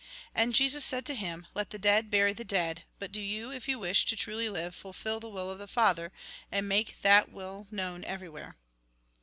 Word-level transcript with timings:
And 0.33 0.55
Jesus 0.55 0.83
said 0.83 1.05
to 1.05 1.13
him:" 1.13 1.45
Let 1.53 1.69
the 1.69 1.77
dead 1.77 2.09
bury 2.09 2.33
the 2.33 2.43
dead, 2.43 2.85
but 2.97 3.11
do 3.11 3.21
you, 3.21 3.51
if 3.51 3.67
you 3.67 3.77
wish 3.77 4.03
to 4.05 4.15
truly 4.15 4.49
live, 4.49 4.73
fulfil 4.73 5.19
the 5.19 5.29
will 5.29 5.51
of 5.51 5.59
the 5.59 5.67
Father, 5.67 6.11
and 6.51 6.67
make 6.67 7.03
that 7.03 7.31
will 7.31 7.67
known 7.69 8.03
everywhere." 8.05 8.57